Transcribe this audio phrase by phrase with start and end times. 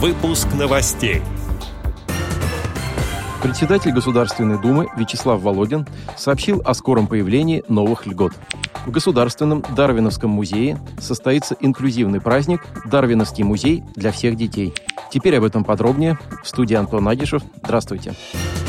[0.00, 1.22] Выпуск новостей.
[3.42, 8.32] Председатель Государственной Думы Вячеслав Володин сообщил о скором появлении новых льгот.
[8.86, 14.72] В Государственном Дарвиновском музее состоится инклюзивный праздник «Дарвиновский музей для всех детей».
[15.10, 16.16] Теперь об этом подробнее.
[16.44, 17.42] В студии Антон Агишев.
[17.64, 18.12] Здравствуйте.
[18.12, 18.67] Здравствуйте.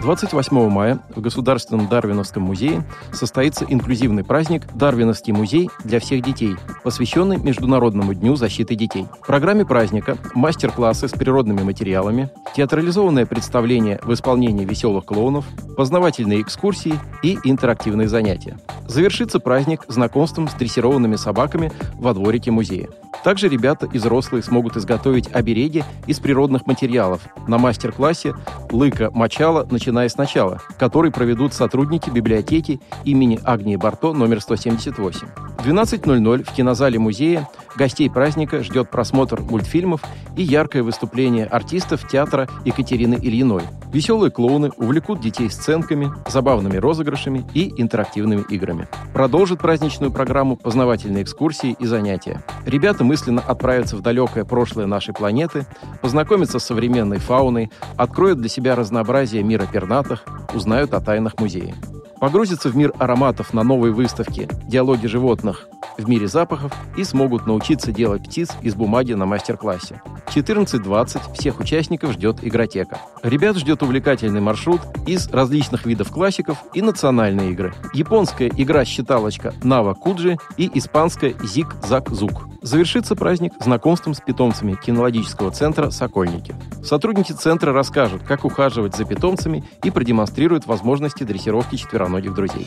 [0.00, 6.54] 28 мая в Государственном Дарвиновском музее состоится инклюзивный праздник «Дарвиновский музей для всех детей»,
[6.84, 9.06] посвященный Международному дню защиты детей.
[9.20, 15.44] В программе праздника мастер-классы с природными материалами, театрализованное представление в исполнении веселых клоунов,
[15.76, 18.56] познавательные экскурсии и интерактивные занятия.
[18.86, 22.88] Завершится праздник знакомством с дрессированными собаками во дворике музея.
[23.24, 28.34] Также ребята и взрослые смогут изготовить обереги из природных материалов на мастер-классе
[28.70, 29.66] «Лыка Мочала.
[29.70, 35.26] Начиная сначала», который проведут сотрудники библиотеки имени Агнии Барто номер 178.
[35.58, 40.02] В 12.00 в кинозале музея гостей праздника ждет просмотр мультфильмов
[40.36, 43.62] и яркое выступление артистов театра Екатерины Ильиной.
[43.92, 48.88] Веселые клоуны увлекут детей сценками, забавными розыгрышами и интерактивными играми.
[49.14, 52.42] Продолжит праздничную программу познавательные экскурсии и занятия.
[52.66, 55.66] Ребята мысленно отправятся в далекое прошлое нашей планеты,
[56.02, 61.74] познакомятся с современной фауной, откроют для себя разнообразие мира пернатых, узнают о тайнах музея
[62.18, 67.92] погрузятся в мир ароматов на новой выставке «Диалоги животных в мире запахов» и смогут научиться
[67.92, 70.00] делать птиц из бумаги на мастер-классе.
[70.28, 72.98] 14.20 всех участников ждет игротека.
[73.22, 77.74] Ребят ждет увлекательный маршрут из различных видов классиков и национальные игры.
[77.92, 82.48] Японская игра-считалочка Нава Куджи и испанская Зик Зак Зук.
[82.62, 86.54] Завершится праздник знакомством с питомцами кинологического центра «Сокольники».
[86.82, 92.66] Сотрудники центра расскажут, как ухаживать за питомцами и продемонстрируют возможности дрессировки четвероногих друзей.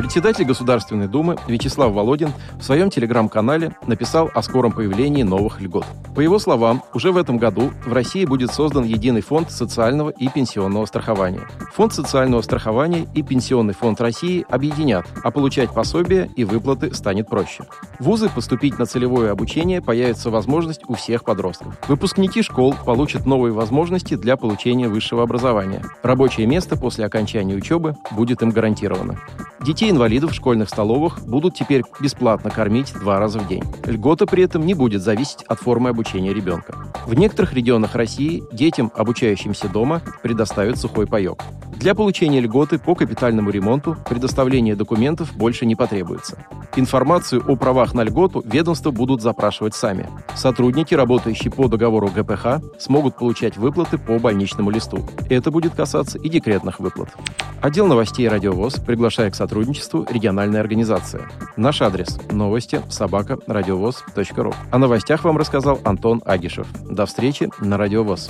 [0.00, 5.84] Председатель Государственной Думы Вячеслав Володин в своем телеграм-канале написал о скором появлении новых льгот.
[6.14, 10.28] По его словам, уже в этом году в России будет создан единый фонд социального и
[10.28, 11.42] пенсионного страхования.
[11.74, 17.64] Фонд социального страхования и Пенсионный фонд России объединят, а получать пособия и выплаты станет проще.
[17.98, 21.76] Вузы поступить на целевое обучение появится возможность у всех подростков.
[21.88, 25.84] Выпускники школ получат новые возможности для получения высшего образования.
[26.02, 29.18] Рабочее место после окончания учебы будет им гарантировано.
[29.90, 33.64] Детей-инвалидов в школьных столовых будут теперь бесплатно кормить два раза в день.
[33.84, 36.76] Льгота при этом не будет зависеть от формы обучения ребенка.
[37.06, 41.42] В некоторых регионах России детям, обучающимся дома, предоставят сухой паек.
[41.80, 46.44] Для получения льготы по капитальному ремонту предоставление документов больше не потребуется.
[46.76, 50.06] Информацию о правах на льготу ведомства будут запрашивать сами.
[50.34, 55.08] Сотрудники, работающие по договору ГПХ, смогут получать выплаты по больничному листу.
[55.30, 57.14] Это будет касаться и декретных выплат.
[57.62, 61.22] Отдел новостей «Радиовоз» приглашает к сотрудничеству региональной организации.
[61.56, 64.52] Наш адрес– новости собака радиовоз.ру.
[64.70, 66.66] О новостях вам рассказал Антон Агишев.
[66.90, 68.28] До встречи на «Радиовоз».